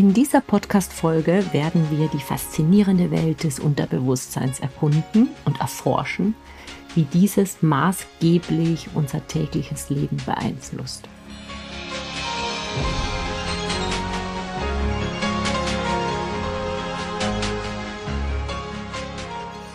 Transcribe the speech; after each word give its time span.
In 0.00 0.14
dieser 0.14 0.40
Podcast-Folge 0.40 1.44
werden 1.52 1.86
wir 1.90 2.08
die 2.08 2.20
faszinierende 2.20 3.10
Welt 3.10 3.44
des 3.44 3.60
Unterbewusstseins 3.60 4.58
erkunden 4.58 5.28
und 5.44 5.60
erforschen, 5.60 6.34
wie 6.94 7.02
dieses 7.02 7.60
maßgeblich 7.60 8.88
unser 8.94 9.26
tägliches 9.26 9.90
Leben 9.90 10.16
beeinflusst. 10.24 11.06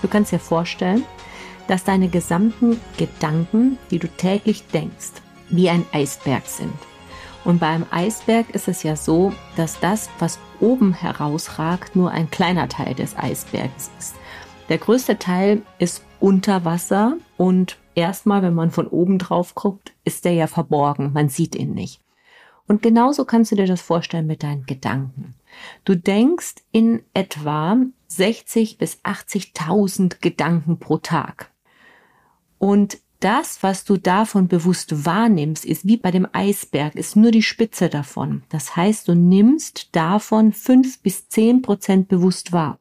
Du 0.01 0.07
kannst 0.07 0.31
dir 0.31 0.39
vorstellen, 0.39 1.03
dass 1.67 1.83
deine 1.83 2.09
gesamten 2.09 2.81
Gedanken, 2.97 3.77
die 3.91 3.99
du 3.99 4.07
täglich 4.07 4.65
denkst, 4.73 5.21
wie 5.49 5.69
ein 5.69 5.85
Eisberg 5.91 6.47
sind. 6.47 6.73
Und 7.45 7.59
beim 7.59 7.85
Eisberg 7.91 8.49
ist 8.49 8.67
es 8.67 8.81
ja 8.81 8.95
so, 8.95 9.31
dass 9.55 9.79
das, 9.79 10.09
was 10.17 10.39
oben 10.59 10.93
herausragt, 10.93 11.95
nur 11.95 12.09
ein 12.09 12.31
kleiner 12.31 12.67
Teil 12.67 12.95
des 12.95 13.15
Eisbergs 13.15 13.91
ist. 13.99 14.15
Der 14.67 14.79
größte 14.79 15.19
Teil 15.19 15.61
ist 15.77 16.03
unter 16.19 16.65
Wasser 16.65 17.17
und 17.37 17.77
erstmal, 17.93 18.41
wenn 18.41 18.55
man 18.55 18.71
von 18.71 18.87
oben 18.87 19.19
drauf 19.19 19.53
guckt, 19.53 19.93
ist 20.03 20.25
der 20.25 20.33
ja 20.33 20.47
verborgen, 20.47 21.13
man 21.13 21.29
sieht 21.29 21.55
ihn 21.55 21.73
nicht. 21.75 22.01
Und 22.67 22.81
genauso 22.81 23.25
kannst 23.25 23.51
du 23.51 23.55
dir 23.55 23.67
das 23.67 23.81
vorstellen 23.81 24.25
mit 24.25 24.41
deinen 24.41 24.65
Gedanken. 24.65 25.35
Du 25.83 25.95
denkst 25.95 26.55
in 26.71 27.03
etwa 27.13 27.77
60 28.07 28.79
bis 28.79 28.97
80.000 29.03 30.19
Gedanken 30.19 30.79
pro 30.79 30.97
Tag. 30.97 31.51
Und 32.57 32.97
das, 33.19 33.63
was 33.63 33.85
du 33.85 33.97
davon 33.97 34.47
bewusst 34.47 35.05
wahrnimmst, 35.05 35.65
ist 35.65 35.87
wie 35.87 35.97
bei 35.97 36.11
dem 36.11 36.27
Eisberg, 36.31 36.95
ist 36.95 37.15
nur 37.15 37.31
die 37.31 37.41
Spitze 37.41 37.89
davon. 37.89 38.43
Das 38.49 38.75
heißt, 38.75 39.07
du 39.07 39.15
nimmst 39.15 39.95
davon 39.95 40.51
fünf 40.53 40.99
bis 41.01 41.27
zehn 41.29 41.61
Prozent 41.61 42.07
bewusst 42.07 42.51
wahr. 42.51 42.79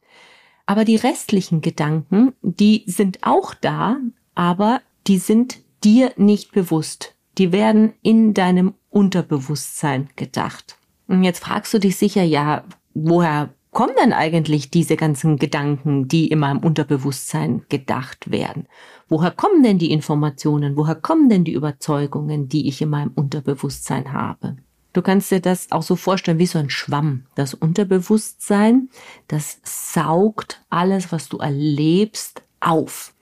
Aber 0.67 0.85
die 0.85 0.97
restlichen 0.97 1.61
Gedanken, 1.61 2.33
die 2.43 2.85
sind 2.87 3.19
auch 3.23 3.55
da, 3.55 3.99
aber 4.35 4.81
die 5.07 5.19
sind 5.19 5.61
dir 5.85 6.13
nicht 6.17 6.53
bewusst. 6.53 7.15
Die 7.39 7.53
werden 7.53 7.93
in 8.03 8.33
deinem 8.33 8.75
Unterbewusstsein 8.91 10.09
gedacht. 10.17 10.79
Und 11.07 11.23
jetzt 11.23 11.41
fragst 11.41 11.75
du 11.75 11.79
dich 11.79 11.97
sicher, 11.97 12.23
ja, 12.23 12.65
woher 12.95 13.51
kommen 13.75 13.95
denn 14.01 14.15
eigentlich 14.15 14.71
diese 14.71 14.97
ganzen 14.97 15.37
Gedanken, 15.37 16.09
die 16.09 16.29
in 16.29 16.39
meinem 16.39 16.61
Unterbewusstsein 16.61 17.67
gedacht 17.69 18.31
werden? 18.31 18.67
Woher 19.09 19.31
kommen 19.31 19.63
denn 19.63 19.79
die 19.79 19.91
Informationen? 19.91 20.77
Woher 20.79 20.95
kommen 20.95 21.29
denn 21.29 21.45
die 21.45 21.53
Überzeugungen, 21.53 22.49
die 22.49 22.69
ich 22.69 22.81
in 22.81 22.89
meinem 22.89 23.13
Unterbewusstsein 23.15 24.13
habe? 24.13 24.57
Du 24.95 25.03
kannst 25.03 25.31
dir 25.31 25.41
das 25.41 25.73
auch 25.73 25.83
so 25.83 25.97
vorstellen 25.97 26.39
wie 26.39 26.47
so 26.47 26.59
ein 26.59 26.71
Schwamm. 26.71 27.27
Das 27.35 27.53
Unterbewusstsein, 27.53 28.89
das 29.29 29.59
saugt 29.65 30.65
alles, 30.71 31.13
was 31.13 31.29
du 31.29 31.39
erlebst, 31.39 32.43
auf. 32.61 33.14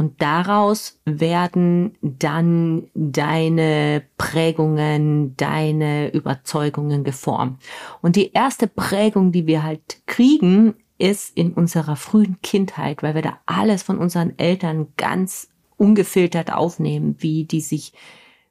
Und 0.00 0.22
daraus 0.22 0.98
werden 1.04 1.94
dann 2.00 2.88
deine 2.94 4.02
Prägungen, 4.16 5.36
deine 5.36 6.10
Überzeugungen 6.14 7.04
geformt. 7.04 7.62
Und 8.00 8.16
die 8.16 8.32
erste 8.32 8.66
Prägung, 8.66 9.30
die 9.30 9.46
wir 9.46 9.62
halt 9.62 10.00
kriegen, 10.06 10.72
ist 10.96 11.36
in 11.36 11.52
unserer 11.52 11.96
frühen 11.96 12.38
Kindheit, 12.42 13.02
weil 13.02 13.14
wir 13.14 13.20
da 13.20 13.40
alles 13.44 13.82
von 13.82 13.98
unseren 13.98 14.38
Eltern 14.38 14.86
ganz 14.96 15.50
ungefiltert 15.76 16.50
aufnehmen, 16.50 17.16
wie 17.18 17.44
die 17.44 17.60
sich 17.60 17.92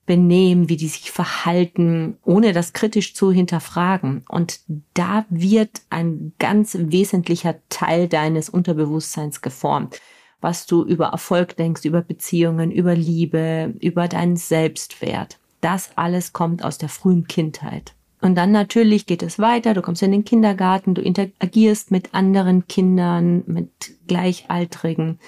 benehmen, 0.06 0.69
wie 0.69 0.78
die 0.78 0.88
sich 0.88 1.09
verhalten, 1.09 2.19
ohne 2.23 2.53
das 2.53 2.73
kritisch 2.73 3.16
zu 3.16 3.31
hinterfragen. 3.31 4.23
Und 4.30 4.59
da 4.94 5.25
wird 5.31 5.81
ein 5.89 6.31
ganz 6.38 6.78
wesentlicher 6.80 7.56
Teil 7.69 8.08
deines 8.08 8.50
Unterbewusstseins 8.50 9.41
geformt 9.41 10.00
was 10.42 10.66
du 10.66 10.84
über 10.84 11.08
Erfolg 11.08 11.58
denkst, 11.58 11.86
über 11.86 12.02
Beziehungen, 12.02 12.72
über 12.72 12.96
Liebe, 12.96 13.74
über 13.80 14.08
deinen 14.08 14.38
Selbstwert. 14.38 15.40
Das 15.62 15.91
alles 15.96 16.34
kommt 16.34 16.63
aus 16.63 16.78
der 16.78 16.90
frühen 16.90 17.28
Kindheit. 17.28 17.94
Und 18.22 18.36
dann 18.36 18.52
natürlich 18.52 19.06
geht 19.06 19.24
es 19.24 19.40
weiter, 19.40 19.74
du 19.74 19.81
kommst 19.81 20.02
in 20.03 20.12
den 20.12 20.25
Kindergarten, 20.25 20.94
du 20.94 21.02
interagierst 21.02 21.91
mit 21.91 22.13
anderen 22.13 22.68
Kindern, 22.68 23.44
mit 23.46 23.72
Gleichaltrigen 24.08 25.19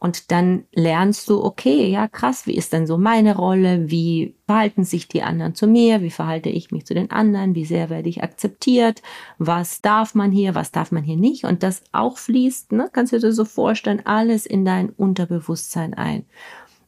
und 0.00 0.30
dann 0.30 0.64
lernst 0.72 1.28
du, 1.28 1.42
okay, 1.42 1.90
ja 1.90 2.06
krass, 2.06 2.46
wie 2.46 2.56
ist 2.56 2.72
denn 2.72 2.86
so 2.86 2.98
meine 2.98 3.36
Rolle? 3.36 3.90
Wie 3.90 4.36
verhalten 4.46 4.84
sich 4.84 5.08
die 5.08 5.22
anderen 5.22 5.54
zu 5.54 5.66
mir? 5.66 6.02
Wie 6.02 6.10
verhalte 6.10 6.50
ich 6.50 6.70
mich 6.70 6.86
zu 6.86 6.94
den 6.94 7.10
anderen? 7.10 7.56
Wie 7.56 7.64
sehr 7.64 7.90
werde 7.90 8.08
ich 8.08 8.22
akzeptiert? 8.22 9.02
Was 9.38 9.80
darf 9.80 10.14
man 10.14 10.30
hier? 10.30 10.54
Was 10.54 10.70
darf 10.70 10.92
man 10.92 11.02
hier 11.02 11.16
nicht? 11.16 11.44
Und 11.44 11.64
das 11.64 11.82
auch 11.90 12.16
fließt, 12.16 12.72
ne, 12.72 12.88
kannst 12.92 13.12
du 13.12 13.18
dir 13.18 13.32
so 13.32 13.44
vorstellen, 13.44 14.02
alles 14.04 14.46
in 14.46 14.64
dein 14.64 14.90
Unterbewusstsein 14.90 15.94
ein. 15.94 16.24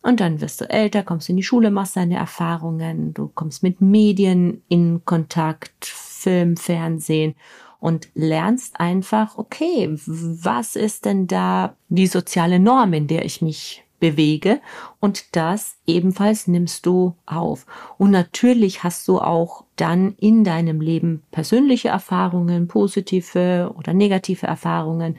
Und 0.03 0.21
dann 0.21 0.41
wirst 0.41 0.61
du 0.61 0.71
älter, 0.71 1.03
kommst 1.03 1.29
in 1.29 1.37
die 1.37 1.43
Schule, 1.43 1.71
machst 1.71 1.97
deine 1.97 2.17
Erfahrungen, 2.17 3.13
du 3.13 3.29
kommst 3.29 3.63
mit 3.63 3.81
Medien 3.81 4.63
in 4.69 5.05
Kontakt, 5.05 5.85
Film, 5.85 6.57
Fernsehen 6.57 7.35
und 7.81 8.09
lernst 8.15 8.79
einfach, 8.79 9.39
okay, 9.39 9.89
was 9.91 10.77
ist 10.77 11.07
denn 11.07 11.27
da 11.27 11.75
die 11.89 12.07
soziale 12.07 12.59
Norm, 12.59 12.93
in 12.93 13.07
der 13.07 13.25
ich 13.25 13.43
mich 13.43 13.85
bewege? 13.99 14.61
Und 15.01 15.35
das 15.35 15.77
ebenfalls 15.87 16.47
nimmst 16.47 16.87
du 16.87 17.15
auf. 17.27 17.67
Und 17.99 18.11
natürlich 18.11 18.85
hast 18.85 19.09
du 19.09 19.19
auch 19.19 19.65
dann 19.77 20.15
in 20.19 20.45
deinem 20.45 20.81
Leben 20.81 21.23
persönliche 21.31 21.89
Erfahrungen, 21.89 22.69
positive 22.69 23.73
oder 23.77 23.95
negative 23.95 24.47
Erfahrungen, 24.47 25.17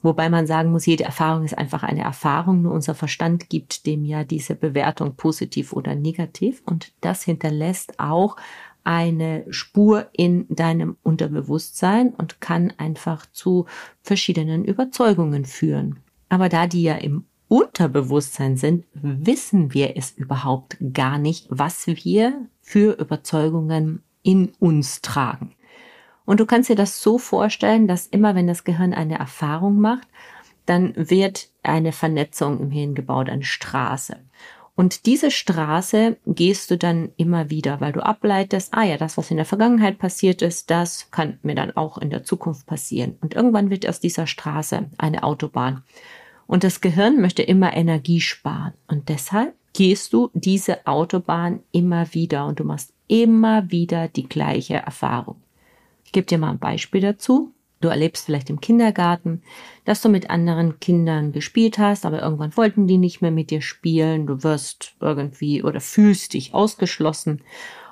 Wobei 0.00 0.30
man 0.30 0.46
sagen 0.46 0.70
muss, 0.70 0.86
jede 0.86 1.02
Erfahrung 1.02 1.44
ist 1.44 1.58
einfach 1.58 1.82
eine 1.82 2.02
Erfahrung, 2.02 2.62
nur 2.62 2.72
unser 2.72 2.94
Verstand 2.94 3.50
gibt 3.50 3.84
dem 3.84 4.04
ja 4.04 4.22
diese 4.22 4.54
Bewertung 4.54 5.16
positiv 5.16 5.72
oder 5.72 5.96
negativ. 5.96 6.62
Und 6.64 6.92
das 7.00 7.24
hinterlässt 7.24 7.98
auch 7.98 8.36
eine 8.84 9.44
Spur 9.50 10.08
in 10.12 10.46
deinem 10.48 10.96
Unterbewusstsein 11.02 12.10
und 12.10 12.40
kann 12.40 12.72
einfach 12.78 13.26
zu 13.32 13.66
verschiedenen 14.02 14.64
Überzeugungen 14.64 15.44
führen. 15.44 16.00
Aber 16.28 16.48
da 16.48 16.66
die 16.66 16.82
ja 16.82 16.94
im 16.94 17.24
Unterbewusstsein 17.48 18.56
sind, 18.56 18.84
wissen 18.92 19.72
wir 19.72 19.96
es 19.96 20.10
überhaupt 20.12 20.76
gar 20.92 21.18
nicht, 21.18 21.46
was 21.48 21.86
wir 21.86 22.46
für 22.60 22.98
Überzeugungen 22.98 24.02
in 24.22 24.52
uns 24.58 25.00
tragen. 25.00 25.54
Und 26.26 26.40
du 26.40 26.46
kannst 26.46 26.68
dir 26.68 26.76
das 26.76 27.02
so 27.02 27.16
vorstellen, 27.16 27.88
dass 27.88 28.06
immer 28.06 28.34
wenn 28.34 28.46
das 28.46 28.64
Gehirn 28.64 28.92
eine 28.92 29.18
Erfahrung 29.18 29.80
macht, 29.80 30.06
dann 30.66 30.92
wird 30.94 31.48
eine 31.62 31.92
Vernetzung 31.92 32.60
im 32.60 32.70
Hirn 32.70 32.94
gebaut, 32.94 33.30
eine 33.30 33.44
Straße. 33.44 34.18
Und 34.78 35.06
diese 35.06 35.32
Straße 35.32 36.18
gehst 36.24 36.70
du 36.70 36.78
dann 36.78 37.10
immer 37.16 37.50
wieder, 37.50 37.80
weil 37.80 37.90
du 37.90 38.00
ableitest, 38.00 38.72
ah 38.74 38.84
ja, 38.84 38.96
das, 38.96 39.16
was 39.18 39.28
in 39.32 39.36
der 39.36 39.44
Vergangenheit 39.44 39.98
passiert 39.98 40.40
ist, 40.40 40.70
das 40.70 41.10
kann 41.10 41.40
mir 41.42 41.56
dann 41.56 41.76
auch 41.76 41.98
in 41.98 42.10
der 42.10 42.22
Zukunft 42.22 42.64
passieren. 42.64 43.18
Und 43.20 43.34
irgendwann 43.34 43.70
wird 43.70 43.88
aus 43.88 43.98
dieser 43.98 44.28
Straße 44.28 44.88
eine 44.96 45.24
Autobahn. 45.24 45.82
Und 46.46 46.62
das 46.62 46.80
Gehirn 46.80 47.20
möchte 47.20 47.42
immer 47.42 47.74
Energie 47.74 48.20
sparen. 48.20 48.72
Und 48.86 49.08
deshalb 49.08 49.52
gehst 49.72 50.12
du 50.12 50.30
diese 50.32 50.86
Autobahn 50.86 51.58
immer 51.72 52.14
wieder 52.14 52.46
und 52.46 52.60
du 52.60 52.64
machst 52.64 52.92
immer 53.08 53.72
wieder 53.72 54.06
die 54.06 54.28
gleiche 54.28 54.74
Erfahrung. 54.74 55.42
Ich 56.04 56.12
gebe 56.12 56.28
dir 56.28 56.38
mal 56.38 56.50
ein 56.50 56.60
Beispiel 56.60 57.00
dazu. 57.00 57.52
Du 57.80 57.88
erlebst 57.88 58.26
vielleicht 58.26 58.50
im 58.50 58.60
Kindergarten, 58.60 59.42
dass 59.84 60.02
du 60.02 60.08
mit 60.08 60.30
anderen 60.30 60.80
Kindern 60.80 61.32
gespielt 61.32 61.78
hast, 61.78 62.04
aber 62.04 62.20
irgendwann 62.20 62.56
wollten 62.56 62.86
die 62.86 62.98
nicht 62.98 63.22
mehr 63.22 63.30
mit 63.30 63.50
dir 63.50 63.62
spielen. 63.62 64.26
Du 64.26 64.42
wirst 64.42 64.94
irgendwie 65.00 65.62
oder 65.62 65.80
fühlst 65.80 66.34
dich 66.34 66.54
ausgeschlossen 66.54 67.42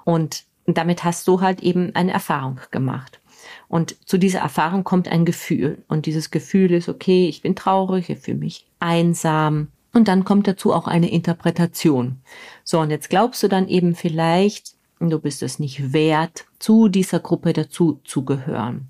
und 0.05 0.45
damit 0.67 1.05
hast 1.05 1.29
du 1.29 1.41
halt 1.41 1.63
eben 1.63 1.95
eine 1.95 2.13
Erfahrung 2.13 2.61
gemacht. 2.71 3.21
Und 3.69 3.97
zu 4.09 4.19
dieser 4.19 4.41
Erfahrung 4.41 4.85
kommt 4.85 5.09
ein 5.09 5.25
Gefühl. 5.25 5.85
Und 5.89 6.07
dieses 6.07 6.31
Gefühl 6.31 6.73
ist, 6.73 6.89
okay, 6.89 7.29
ich 7.29 7.43
bin 7.43 7.55
traurig, 7.55 8.11
ich 8.11 8.19
fühle 8.19 8.39
mich 8.39 8.67
einsam. 8.81 9.69
Und 9.93 10.09
dann 10.09 10.25
kommt 10.25 10.47
dazu 10.47 10.73
auch 10.73 10.89
eine 10.89 11.11
Interpretation. 11.11 12.21
So, 12.65 12.81
und 12.81 12.91
jetzt 12.91 13.09
glaubst 13.09 13.43
du 13.43 13.49
dann 13.49 13.69
eben 13.69 13.95
vielleicht, 13.95 14.75
du 15.01 15.19
bist 15.19 15.43
es 15.43 15.59
nicht 15.59 15.93
wert, 15.93 16.47
zu 16.59 16.89
dieser 16.89 17.21
Gruppe 17.21 17.53
dazu 17.53 18.01
zu 18.05 18.25
gehören. 18.25 18.89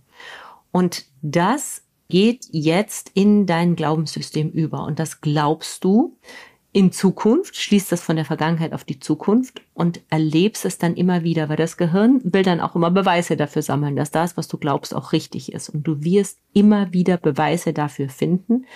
Und 0.76 1.06
das 1.22 1.84
geht 2.10 2.48
jetzt 2.50 3.10
in 3.14 3.46
dein 3.46 3.76
Glaubenssystem 3.76 4.50
über. 4.50 4.84
Und 4.84 4.98
das 4.98 5.22
glaubst 5.22 5.82
du 5.84 6.18
in 6.70 6.92
Zukunft, 6.92 7.56
schließt 7.56 7.90
das 7.90 8.02
von 8.02 8.16
der 8.16 8.26
Vergangenheit 8.26 8.74
auf 8.74 8.84
die 8.84 9.00
Zukunft 9.00 9.62
und 9.72 10.02
erlebst 10.10 10.66
es 10.66 10.76
dann 10.76 10.94
immer 10.94 11.22
wieder, 11.22 11.48
weil 11.48 11.56
das 11.56 11.78
Gehirn 11.78 12.20
will 12.24 12.42
dann 12.42 12.60
auch 12.60 12.76
immer 12.76 12.90
Beweise 12.90 13.38
dafür 13.38 13.62
sammeln, 13.62 13.96
dass 13.96 14.10
das, 14.10 14.36
was 14.36 14.48
du 14.48 14.58
glaubst, 14.58 14.94
auch 14.94 15.12
richtig 15.12 15.50
ist. 15.50 15.70
Und 15.70 15.84
du 15.84 16.04
wirst 16.04 16.40
immer 16.52 16.92
wieder 16.92 17.16
Beweise 17.16 17.72
dafür 17.72 18.10
finden, 18.10 18.66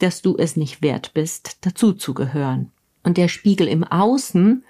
dass 0.00 0.20
du 0.20 0.36
es 0.36 0.56
nicht 0.56 0.82
wert 0.82 1.14
bist, 1.14 1.64
dazu 1.64 1.94
zu 1.94 2.12
gehören. 2.12 2.70
Und 3.02 3.16
der 3.16 3.28
Spiegel 3.28 3.66
im 3.66 3.82
Außen 3.82 4.62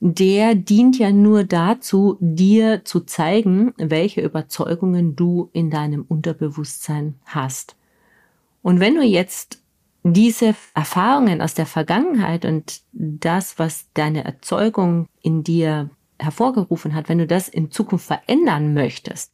der 0.00 0.54
dient 0.54 0.98
ja 0.98 1.10
nur 1.10 1.44
dazu, 1.44 2.18
dir 2.20 2.84
zu 2.84 3.00
zeigen, 3.00 3.72
welche 3.78 4.20
Überzeugungen 4.20 5.16
du 5.16 5.48
in 5.52 5.70
deinem 5.70 6.04
Unterbewusstsein 6.06 7.14
hast. 7.24 7.76
Und 8.62 8.80
wenn 8.80 8.94
du 8.94 9.02
jetzt 9.02 9.62
diese 10.02 10.54
Erfahrungen 10.74 11.40
aus 11.40 11.54
der 11.54 11.66
Vergangenheit 11.66 12.44
und 12.44 12.82
das, 12.92 13.58
was 13.58 13.86
deine 13.94 14.24
Erzeugung 14.24 15.08
in 15.22 15.42
dir 15.42 15.90
hervorgerufen 16.18 16.94
hat, 16.94 17.08
wenn 17.08 17.18
du 17.18 17.26
das 17.26 17.48
in 17.48 17.70
Zukunft 17.70 18.06
verändern 18.06 18.74
möchtest, 18.74 19.32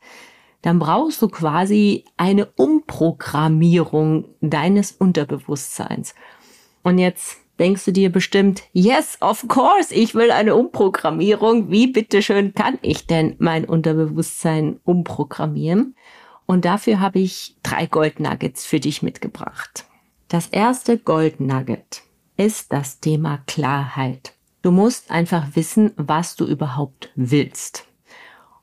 dann 0.62 0.78
brauchst 0.78 1.20
du 1.20 1.28
quasi 1.28 2.04
eine 2.16 2.46
Umprogrammierung 2.46 4.26
deines 4.40 4.92
Unterbewusstseins. 4.92 6.14
Und 6.82 6.98
jetzt 6.98 7.41
denkst 7.62 7.84
du 7.84 7.92
dir 7.92 8.10
bestimmt, 8.10 8.64
yes, 8.72 9.18
of 9.20 9.46
course, 9.46 9.94
ich 9.94 10.16
will 10.16 10.32
eine 10.32 10.56
Umprogrammierung. 10.56 11.70
Wie 11.70 11.86
bitteschön 11.86 12.54
kann 12.54 12.76
ich 12.82 13.06
denn 13.06 13.36
mein 13.38 13.64
Unterbewusstsein 13.64 14.80
umprogrammieren? 14.82 15.94
Und 16.44 16.64
dafür 16.64 16.98
habe 16.98 17.20
ich 17.20 17.56
drei 17.62 17.86
Goldnuggets 17.86 18.66
für 18.66 18.80
dich 18.80 19.00
mitgebracht. 19.00 19.84
Das 20.26 20.48
erste 20.48 20.98
Goldnugget 20.98 22.02
ist 22.36 22.72
das 22.72 22.98
Thema 22.98 23.38
Klarheit. 23.46 24.32
Du 24.62 24.72
musst 24.72 25.12
einfach 25.12 25.54
wissen, 25.54 25.92
was 25.96 26.34
du 26.34 26.46
überhaupt 26.46 27.12
willst. 27.14 27.86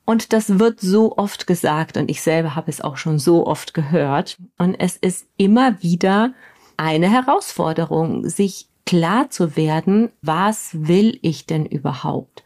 Und 0.04 0.34
das 0.34 0.60
wird 0.60 0.82
so 0.82 1.16
oft 1.16 1.48
gesagt 1.48 1.96
und 1.96 2.12
ich 2.12 2.22
selber 2.22 2.56
habe 2.56 2.70
es 2.70 2.82
auch 2.82 2.98
schon 2.98 3.18
so 3.18 3.48
oft 3.48 3.74
gehört. 3.74 4.38
Und 4.58 4.76
es 4.76 4.98
ist 4.98 5.28
immer 5.38 5.82
wieder 5.82 6.34
eine 6.76 7.10
Herausforderung, 7.10 8.28
sich 8.28 8.69
klar 8.90 9.30
zu 9.30 9.56
werden, 9.56 10.10
was 10.24 10.72
will 10.74 11.20
ich 11.22 11.46
denn 11.46 11.68
überhaupt? 11.68 12.44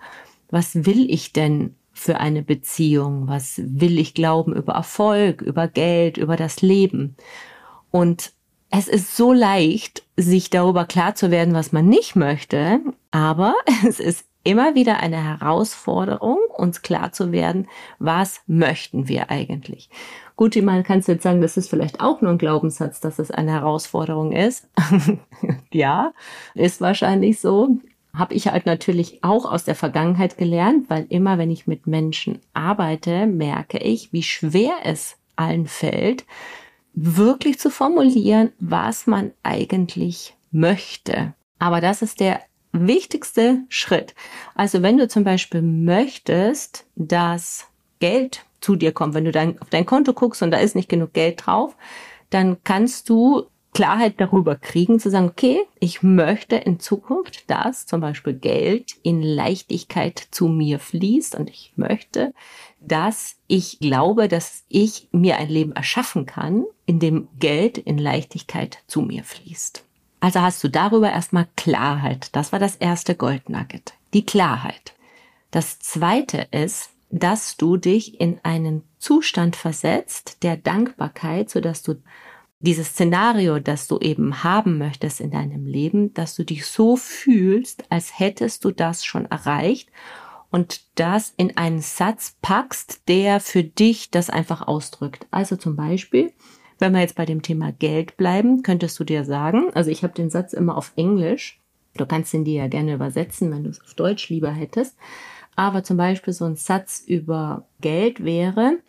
Was 0.50 0.86
will 0.86 1.10
ich 1.10 1.32
denn 1.32 1.74
für 1.94 2.20
eine 2.20 2.44
Beziehung? 2.44 3.30
Was 3.30 3.62
will 3.64 3.98
ich 3.98 4.14
glauben 4.14 4.54
über 4.54 4.74
Erfolg, 4.74 5.42
über 5.42 5.70
Geld, 5.70 6.18
über 6.18 6.36
das 6.36 6.62
Leben? 6.62 7.16
Und 7.92 8.34
es 8.70 8.90
ist 8.90 9.16
so 9.16 9.32
leicht, 9.32 10.04
sich 10.18 10.50
darüber 10.50 10.84
klar 10.84 11.16
zu 11.16 11.32
werden, 11.32 11.54
was 11.54 11.72
man 11.72 11.88
nicht 11.88 12.18
möchte, 12.18 12.82
aber 13.12 13.56
es 13.88 14.02
ist 14.02 14.26
immer 14.44 14.76
wieder 14.76 15.00
eine 15.00 15.24
Herausforderung, 15.24 16.40
uns 16.58 16.82
klar 16.82 17.14
zu 17.14 17.32
werden, 17.32 17.70
was 18.00 18.42
möchten 18.48 19.08
wir 19.08 19.30
eigentlich. 19.30 19.90
Gut, 20.36 20.56
man 20.56 20.84
kann 20.84 21.02
jetzt 21.06 21.24
sagen, 21.24 21.42
das 21.42 21.58
ist 21.58 21.70
vielleicht 21.70 22.02
auch 22.02 22.22
nur 22.22 22.32
ein 22.32 22.38
Glaubenssatz, 22.38 23.00
dass 23.00 23.20
es 23.20 23.30
eine 23.30 23.52
Herausforderung 23.52 24.32
ist. 24.32 24.68
ja, 25.72 26.14
ist 26.56 26.82
wahrscheinlich 26.82 27.40
so. 27.40 27.78
Habe 28.16 28.34
ich 28.34 28.48
halt 28.48 28.66
natürlich 28.66 29.24
auch 29.24 29.52
aus 29.52 29.64
der 29.64 29.76
Vergangenheit 29.76 30.38
gelernt, 30.38 30.90
weil 30.90 31.06
immer, 31.10 31.38
wenn 31.38 31.52
ich 31.52 31.68
mit 31.68 31.88
Menschen 31.88 32.40
arbeite, 32.54 33.28
merke 33.28 33.78
ich, 33.80 34.14
wie 34.14 34.24
schwer 34.24 34.74
es 34.84 35.18
allen 35.36 35.68
fällt, 35.68 36.26
wirklich 36.94 37.60
zu 37.60 37.70
formulieren, 37.70 38.52
was 38.60 39.08
man 39.08 39.32
eigentlich 39.42 40.36
möchte. 40.52 41.34
Aber 41.60 41.82
das 41.82 42.02
ist 42.02 42.20
der 42.20 42.42
wichtigste 42.72 43.64
Schritt. 43.70 44.14
Also 44.56 44.82
wenn 44.82 44.98
du 44.98 45.08
zum 45.08 45.24
Beispiel 45.24 45.62
möchtest, 45.62 46.86
dass 46.96 47.68
Geld 48.04 48.44
zu 48.60 48.76
dir 48.76 48.92
kommt, 48.92 49.14
wenn 49.14 49.24
du 49.24 49.32
dein, 49.32 49.62
auf 49.62 49.70
dein 49.70 49.86
Konto 49.86 50.12
guckst 50.12 50.44
und 50.44 50.52
da 50.52 50.58
ist 50.58 50.76
nicht 50.76 50.90
genug 50.90 51.14
Geld 51.14 51.46
drauf, 51.46 51.78
dann 52.32 52.58
kannst 52.66 53.08
du 53.08 53.46
Klarheit 53.74 54.16
darüber 54.18 54.58
kriegen, 54.58 55.00
zu 55.00 55.10
sagen, 55.10 55.30
okay, 55.30 55.62
ich 55.80 56.04
möchte 56.04 56.58
in 56.58 56.82
Zukunft, 56.82 57.50
dass 57.50 57.86
zum 57.86 58.02
Beispiel 58.02 58.34
Geld 58.34 58.96
in 59.04 59.22
Leichtigkeit 59.22 60.28
zu 60.32 60.50
mir 60.50 60.80
fließt 60.80 61.36
und 61.36 61.50
ich 61.50 61.72
möchte, 61.78 62.34
dass 62.82 63.38
ich 63.48 63.80
glaube, 63.80 64.28
dass 64.28 64.66
ich 64.68 65.08
mir 65.14 65.38
ein 65.38 65.48
Leben 65.48 65.72
erschaffen 65.72 66.26
kann, 66.26 66.66
in 66.86 67.00
dem 67.00 67.30
Geld 67.40 67.78
in 67.78 67.98
Leichtigkeit 67.98 68.80
zu 68.86 69.02
mir 69.02 69.24
fließt. 69.24 69.86
Also 70.20 70.42
hast 70.42 70.62
du 70.62 70.68
darüber 70.68 71.10
erstmal 71.10 71.48
Klarheit. 71.56 72.36
Das 72.36 72.52
war 72.52 72.60
das 72.60 72.76
erste 72.76 73.16
Goldnugget. 73.16 73.94
Die 74.14 74.26
Klarheit. 74.26 74.94
Das 75.52 75.80
zweite 75.80 76.48
ist, 76.52 76.93
dass 77.14 77.58
du 77.58 77.78
dich 77.78 78.20
in 78.20 78.40
einen 78.42 78.82
Zustand 78.98 79.56
versetzt 79.56 80.42
der 80.42 80.58
Dankbarkeit, 80.58 81.48
so 81.48 81.62
dass 81.62 81.84
du 81.84 82.02
dieses 82.60 82.88
Szenario, 82.88 83.60
das 83.60 83.88
du 83.88 84.00
eben 84.00 84.44
haben 84.44 84.80
möchtest 84.80 85.22
in 85.22 85.30
deinem 85.30 85.68
Leben, 85.68 86.14
dass 86.16 86.34
du 86.34 86.44
dich 86.44 86.66
so 86.66 86.96
fühlst, 86.96 87.84
als 87.92 88.18
hättest 88.18 88.66
du 88.66 88.72
das 88.72 89.06
schon 89.06 89.26
erreicht 89.26 89.90
und 90.50 90.82
das 90.96 91.34
in 91.38 91.56
einen 91.56 91.82
Satz 91.82 92.38
packst, 92.42 93.08
der 93.08 93.40
für 93.40 93.64
dich 93.64 94.10
das 94.10 94.32
einfach 94.32 94.68
ausdrückt. 94.68 95.28
Also 95.30 95.56
zum 95.56 95.76
Beispiel, 95.76 96.34
wenn 96.80 96.94
wir 96.94 97.02
jetzt 97.02 97.16
bei 97.16 97.26
dem 97.26 97.44
Thema 97.44 97.72
Geld 97.74 98.18
bleiben, 98.18 98.64
könntest 98.64 99.00
du 99.00 99.04
dir 99.04 99.24
sagen, 99.24 99.70
also 99.76 99.92
ich 99.92 100.04
habe 100.04 100.14
den 100.14 100.32
Satz 100.32 100.54
immer 100.54 100.78
auf 100.78 100.94
Englisch, 100.96 101.62
du 101.96 102.08
kannst 102.08 102.34
ihn 102.34 102.44
dir 102.44 102.64
ja 102.64 102.68
gerne 102.68 102.96
übersetzen, 102.96 103.52
wenn 103.52 103.66
du 103.66 103.70
es 103.70 103.82
auf 103.82 103.94
Deutsch 103.94 104.30
lieber 104.30 104.52
hättest, 104.52 104.98
aber 105.56 105.84
zum 105.84 105.98
Beispiel 105.98 106.34
so 106.34 106.46
ein 106.46 106.56
Satz 106.56 107.04
über 107.06 107.66
Geld 107.82 108.24
wäre, 108.24 108.80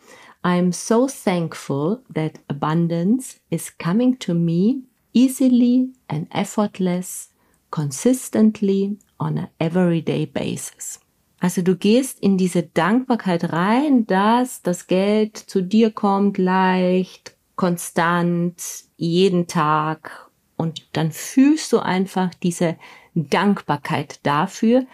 I'm 0.43 0.71
so 0.73 1.07
thankful 1.07 2.03
that 2.13 2.33
abundance 2.47 3.39
is 3.49 3.75
coming 3.77 4.19
to 4.19 4.33
me 4.33 4.83
easily 5.13 5.89
and 6.07 6.27
effortless, 6.31 7.31
consistently 7.71 8.97
on 9.19 9.37
a 9.37 9.49
everyday 9.59 10.25
basis. 10.25 10.99
Also 11.39 11.61
du 11.61 11.75
gehst 11.75 12.19
in 12.21 12.37
diese 12.37 12.63
Dankbarkeit 12.63 13.51
rein, 13.51 14.05
dass 14.07 14.61
das 14.61 14.87
Geld 14.87 15.37
zu 15.37 15.61
dir 15.61 15.91
kommt 15.91 16.37
leicht, 16.37 17.35
konstant, 17.55 18.61
jeden 18.97 19.47
Tag. 19.47 20.29
Und 20.57 20.87
dann 20.93 21.11
fühlst 21.11 21.73
du 21.73 21.79
einfach 21.79 22.33
diese 22.35 22.77
Dankbarkeit 23.13 24.19
dafür, 24.23 24.85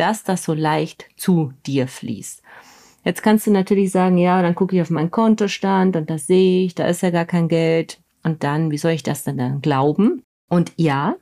dass 0.00 0.24
das 0.24 0.44
so 0.44 0.54
leicht 0.54 1.06
zu 1.16 1.52
dir 1.66 1.86
fließt. 1.86 2.42
Jetzt 3.04 3.22
kannst 3.22 3.46
du 3.46 3.50
natürlich 3.50 3.90
sagen, 3.90 4.18
ja, 4.18 4.42
dann 4.42 4.54
gucke 4.54 4.76
ich 4.76 4.82
auf 4.82 4.90
meinen 4.90 5.10
Kontostand 5.10 5.96
und 5.96 6.10
da 6.10 6.18
sehe 6.18 6.64
ich, 6.64 6.74
da 6.74 6.86
ist 6.86 7.02
ja 7.02 7.10
gar 7.10 7.24
kein 7.24 7.48
Geld. 7.48 7.98
Und 8.22 8.42
dann, 8.44 8.70
wie 8.70 8.78
soll 8.78 8.92
ich 8.92 9.02
das 9.02 9.24
denn 9.24 9.38
dann 9.38 9.62
glauben? 9.62 10.22
Und 10.48 10.72
ja, 10.76 11.16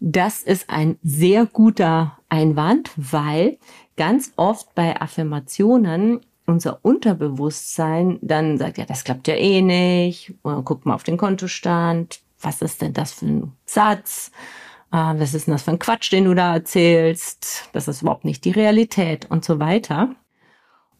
das 0.00 0.42
ist 0.42 0.70
ein 0.70 0.98
sehr 1.02 1.46
guter 1.46 2.18
Einwand, 2.28 2.90
weil 2.96 3.58
ganz 3.96 4.32
oft 4.36 4.74
bei 4.74 5.00
Affirmationen 5.00 6.20
unser 6.46 6.78
Unterbewusstsein 6.82 8.18
dann 8.22 8.58
sagt, 8.58 8.78
ja, 8.78 8.84
das 8.84 9.04
klappt 9.04 9.28
ja 9.28 9.34
eh 9.34 9.62
nicht. 9.62 10.34
Oder 10.42 10.62
guck 10.64 10.86
mal 10.86 10.94
auf 10.94 11.02
den 11.02 11.16
Kontostand. 11.16 12.20
Was 12.40 12.62
ist 12.62 12.82
denn 12.82 12.92
das 12.92 13.12
für 13.12 13.26
ein 13.26 13.52
Satz? 13.64 14.30
Äh, 14.92 14.96
was 14.96 15.34
ist 15.34 15.46
denn 15.46 15.52
das 15.52 15.62
für 15.62 15.72
ein 15.72 15.78
Quatsch, 15.78 16.12
den 16.12 16.24
du 16.24 16.34
da 16.34 16.54
erzählst? 16.54 17.68
Das 17.72 17.88
ist 17.88 18.02
überhaupt 18.02 18.24
nicht 18.24 18.44
die 18.44 18.52
Realität 18.52 19.30
und 19.30 19.44
so 19.44 19.58
weiter. 19.58 20.14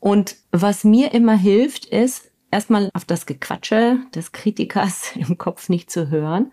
Und 0.01 0.37
was 0.53 0.85
mir 0.85 1.13
immer 1.13 1.37
hilft, 1.37 1.87
ist 1.87 2.31
erstmal 2.51 2.91
auf 2.95 3.05
das 3.05 3.27
Gequatsche 3.27 3.99
des 4.15 4.33
Kritikers 4.33 5.13
im 5.15 5.39
Kopf 5.39 5.69
nicht 5.69 5.91
zu 5.91 6.11
hören 6.11 6.53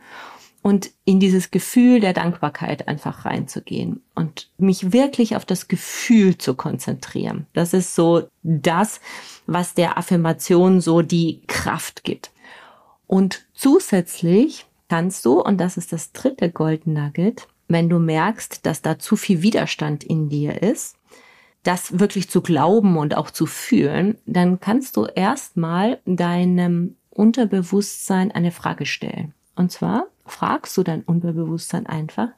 und 0.64 0.92
in 1.04 1.20
dieses 1.20 1.52
Gefühl 1.52 2.00
der 2.00 2.14
Dankbarkeit 2.14 2.88
einfach 2.88 3.26
reinzugehen 3.26 4.02
und 4.16 4.50
mich 4.58 4.94
wirklich 4.94 5.36
auf 5.36 5.46
das 5.46 5.68
Gefühl 5.68 6.38
zu 6.38 6.56
konzentrieren. 6.56 7.48
Das 7.54 7.74
ist 7.74 7.96
so 7.96 8.30
das, 8.44 9.02
was 9.46 9.74
der 9.74 9.98
Affirmation 9.98 10.80
so 10.80 11.02
die 11.02 11.42
Kraft 11.48 12.06
gibt. 12.06 12.32
Und 13.08 13.46
zusätzlich 13.54 14.66
kannst 14.94 15.26
du, 15.26 15.42
und 15.42 15.58
das 15.58 15.76
ist 15.76 15.92
das 15.92 16.12
dritte 16.12 16.52
Golden 16.52 16.94
Nugget, 16.94 17.48
wenn 17.68 17.90
du 17.90 17.98
merkst, 17.98 18.64
dass 18.64 18.84
da 18.84 19.00
zu 19.00 19.16
viel 19.16 19.42
Widerstand 19.42 20.04
in 20.04 20.30
dir 20.30 20.62
ist, 20.62 20.98
das 21.64 21.98
wirklich 21.98 22.30
zu 22.30 22.42
glauben 22.42 22.96
und 22.98 23.18
auch 23.18 23.32
zu 23.32 23.48
fühlen, 23.48 24.20
dann 24.28 24.60
kannst 24.60 24.96
du 24.96 25.06
erstmal 25.06 26.00
deinem 26.06 26.96
Unterbewusstsein 27.10 28.32
eine 28.32 28.52
Frage 28.52 28.86
stellen. 28.86 29.34
Und 29.56 29.72
zwar 29.72 30.06
fragst 30.28 30.78
du 30.78 30.84
dein 30.84 31.02
Unterbewusstsein 31.02 31.88
einfach, 31.88 32.30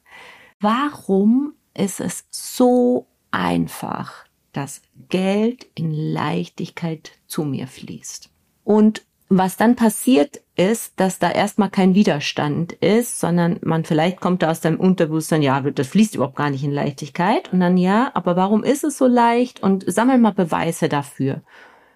warum 0.62 1.56
ist 1.74 2.00
es 2.00 2.24
so 2.32 3.06
einfach, 3.32 4.24
dass 4.54 4.82
Geld 5.10 5.68
in 5.76 5.92
Leichtigkeit 5.92 7.12
zu 7.28 7.44
mir 7.44 7.68
fließt? 7.68 8.30
Und 8.64 9.04
was 9.38 9.58
dann 9.58 9.76
passiert 9.76 10.42
ist, 10.56 10.94
dass 11.00 11.20
da 11.20 11.32
erstmal 11.32 11.70
kein 11.70 11.96
Widerstand 11.96 12.74
ist, 12.74 13.20
sondern 13.20 13.60
man 13.62 13.84
vielleicht 13.84 14.22
kommt 14.22 14.42
da 14.42 14.52
aus 14.52 14.62
deinem 14.62 14.80
Unterbewusstsein, 14.80 15.42
ja, 15.42 15.60
das 15.60 15.88
fließt 15.88 16.16
überhaupt 16.16 16.38
gar 16.38 16.50
nicht 16.50 16.64
in 16.64 16.72
Leichtigkeit. 16.72 17.52
Und 17.52 17.60
dann 17.60 17.78
ja, 17.78 18.12
aber 18.14 18.36
warum 18.36 18.64
ist 18.64 18.84
es 18.84 18.98
so 18.98 19.08
leicht? 19.08 19.62
Und 19.62 19.84
sammel 19.88 20.18
mal 20.18 20.32
Beweise 20.32 20.90
dafür. 20.90 21.42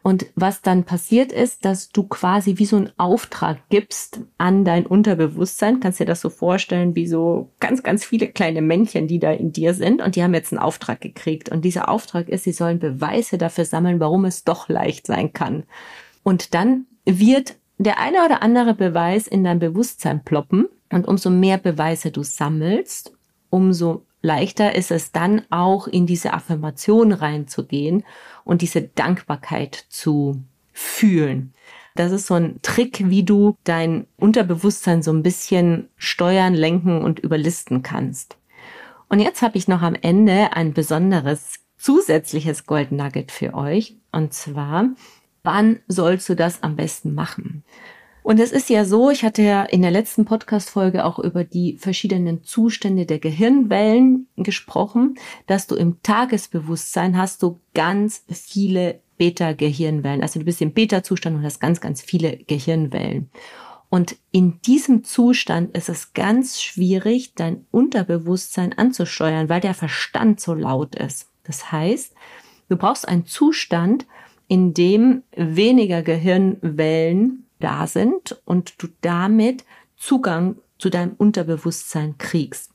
Und 0.01 0.27
was 0.35 0.61
dann 0.61 0.85
passiert 0.85 1.31
ist, 1.31 1.65
dass 1.65 1.89
du 1.89 2.03
quasi 2.03 2.57
wie 2.57 2.65
so 2.65 2.77
einen 2.77 2.91
Auftrag 2.97 3.57
gibst 3.69 4.21
an 4.37 4.63
dein 4.63 4.85
Unterbewusstsein. 4.85 5.81
Kannst 5.81 5.99
dir 5.99 6.05
das 6.05 6.21
so 6.21 6.29
vorstellen, 6.29 6.95
wie 6.95 7.05
so 7.05 7.51
ganz, 7.59 7.83
ganz 7.83 8.05
viele 8.05 8.27
kleine 8.27 8.61
Männchen, 8.61 9.07
die 9.07 9.19
da 9.19 9.31
in 9.31 9.51
dir 9.51 9.73
sind. 9.73 10.01
Und 10.01 10.15
die 10.15 10.23
haben 10.23 10.33
jetzt 10.33 10.53
einen 10.53 10.61
Auftrag 10.61 11.01
gekriegt. 11.01 11.49
Und 11.49 11.63
dieser 11.63 11.89
Auftrag 11.89 12.29
ist, 12.29 12.45
sie 12.45 12.53
sollen 12.53 12.79
Beweise 12.79 13.37
dafür 13.37 13.65
sammeln, 13.65 13.99
warum 13.99 14.25
es 14.25 14.45
doch 14.45 14.69
leicht 14.69 15.05
sein 15.05 15.33
kann. 15.33 15.63
Und 16.23 16.53
dann 16.53 16.85
wird 17.05 17.57
der 17.77 17.99
eine 17.99 18.25
oder 18.25 18.43
andere 18.43 18.73
Beweis 18.73 19.27
in 19.27 19.43
dein 19.43 19.59
Bewusstsein 19.59 20.23
ploppen. 20.23 20.67
Und 20.91 21.07
umso 21.07 21.29
mehr 21.29 21.57
Beweise 21.57 22.11
du 22.11 22.23
sammelst, 22.23 23.13
umso 23.49 24.05
leichter 24.21 24.75
ist 24.75 24.91
es 24.91 25.11
dann 25.11 25.43
auch 25.49 25.87
in 25.87 26.05
diese 26.05 26.33
Affirmation 26.33 27.11
reinzugehen 27.11 28.03
und 28.43 28.61
diese 28.61 28.81
Dankbarkeit 28.81 29.85
zu 29.89 30.43
fühlen. 30.73 31.53
Das 31.95 32.11
ist 32.11 32.27
so 32.27 32.35
ein 32.35 32.59
Trick, 32.61 33.09
wie 33.09 33.23
du 33.23 33.57
dein 33.63 34.07
Unterbewusstsein 34.17 35.03
so 35.03 35.11
ein 35.11 35.23
bisschen 35.23 35.89
steuern, 35.97 36.53
lenken 36.53 37.01
und 37.01 37.19
überlisten 37.19 37.83
kannst. 37.83 38.37
Und 39.09 39.19
jetzt 39.19 39.41
habe 39.41 39.57
ich 39.57 39.67
noch 39.67 39.81
am 39.81 39.95
Ende 39.95 40.53
ein 40.53 40.73
besonderes 40.73 41.55
zusätzliches 41.77 42.65
Gold 42.65 42.91
Nugget 42.91 43.31
für 43.31 43.53
euch. 43.53 43.97
Und 44.11 44.33
zwar, 44.33 44.89
wann 45.43 45.79
sollst 45.87 46.29
du 46.29 46.35
das 46.35 46.63
am 46.63 46.75
besten 46.75 47.13
machen? 47.13 47.63
Und 48.21 48.39
es 48.39 48.51
ist 48.51 48.69
ja 48.69 48.85
so, 48.85 49.09
ich 49.09 49.23
hatte 49.23 49.41
ja 49.41 49.63
in 49.63 49.81
der 49.81 49.91
letzten 49.91 50.25
Podcast-Folge 50.25 51.05
auch 51.05 51.19
über 51.19 51.43
die 51.43 51.77
verschiedenen 51.77 52.43
Zustände 52.43 53.05
der 53.05 53.19
Gehirnwellen 53.19 54.27
gesprochen, 54.35 55.15
dass 55.47 55.67
du 55.67 55.75
im 55.75 56.01
Tagesbewusstsein 56.03 57.17
hast 57.17 57.41
du 57.41 57.59
ganz 57.73 58.25
viele 58.29 58.99
Beta-Gehirnwellen. 59.17 60.21
Also 60.21 60.39
du 60.39 60.45
bist 60.45 60.61
im 60.61 60.73
Beta-Zustand 60.73 61.37
und 61.37 61.43
hast 61.43 61.59
ganz, 61.59 61.81
ganz 61.81 62.01
viele 62.01 62.37
Gehirnwellen. 62.37 63.29
Und 63.89 64.17
in 64.31 64.61
diesem 64.61 65.03
Zustand 65.03 65.75
ist 65.75 65.89
es 65.89 66.13
ganz 66.13 66.61
schwierig, 66.61 67.33
dein 67.33 67.65
Unterbewusstsein 67.71 68.77
anzusteuern, 68.77 69.49
weil 69.49 69.61
der 69.61 69.73
Verstand 69.73 70.39
so 70.39 70.53
laut 70.53 70.95
ist. 70.95 71.29
Das 71.43 71.71
heißt, 71.71 72.13
du 72.69 72.77
brauchst 72.77 73.07
einen 73.07 73.25
Zustand, 73.25 74.05
in 74.49 74.73
dem 74.73 75.23
weniger 75.35 76.01
Gehirnwellen 76.01 77.45
da 77.59 77.87
sind 77.87 78.41
und 78.45 78.73
du 78.81 78.87
damit 79.01 79.63
Zugang 79.95 80.55
zu 80.77 80.89
deinem 80.89 81.13
Unterbewusstsein 81.17 82.17
kriegst. 82.17 82.71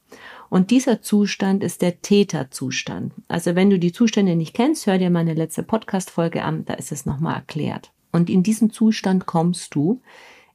Und 0.48 0.70
dieser 0.70 1.02
Zustand 1.02 1.64
ist 1.64 1.82
der 1.82 2.00
Täterzustand. 2.00 3.12
Also 3.26 3.56
wenn 3.56 3.70
du 3.70 3.78
die 3.78 3.92
Zustände 3.92 4.36
nicht 4.36 4.54
kennst, 4.54 4.86
hör 4.86 4.98
dir 4.98 5.10
meine 5.10 5.34
letzte 5.34 5.64
Podcast-Folge 5.64 6.44
an, 6.44 6.64
da 6.64 6.74
ist 6.74 6.92
es 6.92 7.06
nochmal 7.06 7.34
erklärt. 7.34 7.90
Und 8.12 8.30
in 8.30 8.44
diesen 8.44 8.70
Zustand 8.70 9.26
kommst 9.26 9.74
du 9.74 10.00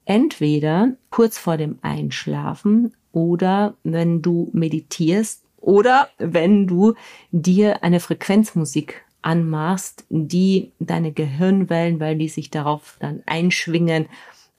entweder 0.05 0.93
kurz 1.09 1.37
vor 1.37 1.57
dem 1.57 1.79
Einschlafen 1.81 2.93
oder 3.11 3.75
wenn 3.83 4.21
du 4.21 4.49
meditierst 4.53 5.43
oder 5.57 6.07
wenn 6.17 6.65
du 6.65 6.93
dir 7.31 7.83
eine 7.83 7.99
Frequenzmusik 7.99 9.03
anmachst, 9.21 10.05
die 10.09 10.71
deine 10.79 11.11
Gehirnwellen, 11.11 11.99
weil 11.99 12.17
die 12.17 12.29
sich 12.29 12.49
darauf 12.49 12.97
dann 12.99 13.23
einschwingen, 13.25 14.07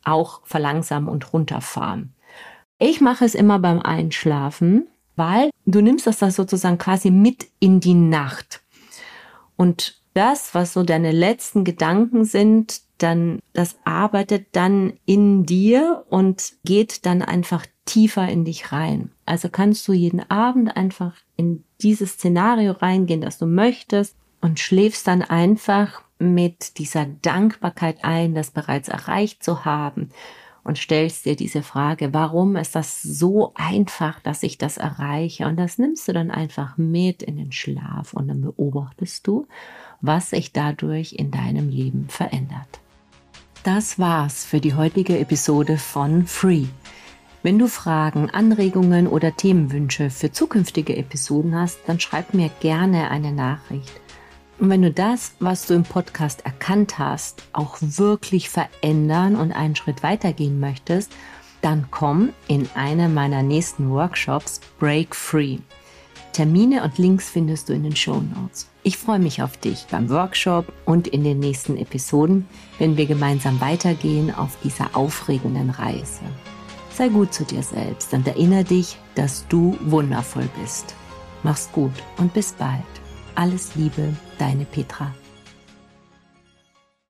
auch 0.04 0.40
verlangsamen 0.44 1.08
und 1.08 1.32
runterfahren. 1.32 2.12
Ich 2.78 3.00
mache 3.00 3.24
es 3.24 3.34
immer 3.34 3.58
beim 3.58 3.80
Einschlafen, 3.80 4.86
weil 5.16 5.50
du 5.66 5.80
nimmst 5.82 6.06
das 6.06 6.18
dann 6.18 6.30
sozusagen 6.30 6.78
quasi 6.78 7.10
mit 7.10 7.48
in 7.58 7.80
die 7.80 7.94
Nacht. 7.94 8.62
Und 9.56 10.00
das, 10.14 10.54
was 10.54 10.72
so 10.72 10.82
deine 10.82 11.12
letzten 11.12 11.64
Gedanken 11.64 12.24
sind, 12.24 12.80
dann, 12.98 13.40
das 13.52 13.78
arbeitet 13.84 14.48
dann 14.52 14.94
in 15.04 15.46
dir 15.46 16.04
und 16.08 16.54
geht 16.64 17.06
dann 17.06 17.22
einfach 17.22 17.66
tiefer 17.84 18.28
in 18.28 18.44
dich 18.44 18.72
rein. 18.72 19.10
Also 19.26 19.48
kannst 19.48 19.86
du 19.88 19.92
jeden 19.92 20.28
Abend 20.30 20.76
einfach 20.76 21.16
in 21.36 21.64
dieses 21.82 22.12
Szenario 22.12 22.72
reingehen, 22.72 23.20
das 23.20 23.38
du 23.38 23.46
möchtest 23.46 24.16
und 24.40 24.60
schläfst 24.60 25.06
dann 25.06 25.22
einfach 25.22 26.02
mit 26.18 26.78
dieser 26.78 27.06
Dankbarkeit 27.06 28.04
ein, 28.04 28.34
das 28.34 28.50
bereits 28.50 28.88
erreicht 28.88 29.42
zu 29.42 29.64
haben 29.64 30.10
und 30.62 30.78
stellst 30.78 31.24
dir 31.24 31.36
diese 31.36 31.62
Frage, 31.62 32.12
warum 32.12 32.56
ist 32.56 32.74
das 32.74 33.02
so 33.02 33.52
einfach, 33.54 34.20
dass 34.20 34.42
ich 34.42 34.58
das 34.58 34.76
erreiche? 34.76 35.46
Und 35.46 35.56
das 35.56 35.78
nimmst 35.78 36.06
du 36.08 36.12
dann 36.12 36.30
einfach 36.30 36.76
mit 36.76 37.22
in 37.22 37.36
den 37.36 37.52
Schlaf 37.52 38.12
und 38.12 38.28
dann 38.28 38.42
beobachtest 38.42 39.26
du, 39.26 39.46
was 40.00 40.30
sich 40.30 40.52
dadurch 40.52 41.14
in 41.14 41.30
deinem 41.30 41.68
Leben 41.68 42.06
verändert. 42.08 42.80
Das 43.62 43.98
war's 43.98 44.44
für 44.44 44.60
die 44.60 44.74
heutige 44.74 45.18
Episode 45.18 45.76
von 45.76 46.26
Free. 46.26 46.66
Wenn 47.42 47.58
du 47.58 47.68
Fragen, 47.68 48.28
Anregungen 48.30 49.06
oder 49.06 49.34
Themenwünsche 49.34 50.10
für 50.10 50.30
zukünftige 50.30 50.96
Episoden 50.96 51.54
hast, 51.54 51.78
dann 51.86 52.00
schreib 52.00 52.34
mir 52.34 52.50
gerne 52.60 53.10
eine 53.10 53.32
Nachricht. 53.32 54.00
Und 54.60 54.68
wenn 54.68 54.82
du 54.82 54.90
das, 54.90 55.32
was 55.40 55.66
du 55.66 55.72
im 55.72 55.84
Podcast 55.84 56.44
erkannt 56.44 56.98
hast, 56.98 57.42
auch 57.54 57.78
wirklich 57.80 58.50
verändern 58.50 59.34
und 59.34 59.52
einen 59.52 59.74
Schritt 59.74 60.02
weitergehen 60.02 60.60
möchtest, 60.60 61.10
dann 61.62 61.86
komm 61.90 62.30
in 62.46 62.68
einen 62.74 63.14
meiner 63.14 63.42
nächsten 63.42 63.90
Workshops 63.90 64.60
Break 64.78 65.16
Free. 65.16 65.58
Termine 66.34 66.84
und 66.84 66.98
Links 66.98 67.30
findest 67.30 67.68
du 67.68 67.72
in 67.72 67.84
den 67.84 67.96
Show 67.96 68.20
Notes. 68.20 68.68
Ich 68.82 68.98
freue 68.98 69.18
mich 69.18 69.42
auf 69.42 69.56
dich 69.56 69.86
beim 69.90 70.10
Workshop 70.10 70.70
und 70.84 71.08
in 71.08 71.24
den 71.24 71.40
nächsten 71.40 71.78
Episoden, 71.78 72.46
wenn 72.78 72.98
wir 72.98 73.06
gemeinsam 73.06 73.60
weitergehen 73.62 74.32
auf 74.34 74.58
dieser 74.62 74.94
aufregenden 74.94 75.70
Reise. 75.70 76.20
Sei 76.92 77.08
gut 77.08 77.32
zu 77.32 77.44
dir 77.44 77.62
selbst 77.62 78.12
und 78.12 78.28
erinnere 78.28 78.64
dich, 78.64 78.98
dass 79.14 79.46
du 79.48 79.76
wundervoll 79.80 80.48
bist. 80.60 80.94
Mach's 81.42 81.70
gut 81.72 81.94
und 82.18 82.34
bis 82.34 82.52
bald. 82.52 82.99
Alles 83.40 83.74
Liebe, 83.74 84.14
deine 84.36 84.66
Petra. 84.66 85.14